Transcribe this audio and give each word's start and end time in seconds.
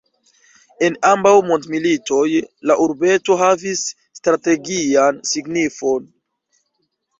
En 0.85 0.95
ambaŭ 1.09 1.33
mondmilitoj 1.49 2.23
la 2.71 2.79
urbeto 2.87 3.39
havis 3.43 3.85
strategian 4.23 5.23
signifon. 5.35 6.13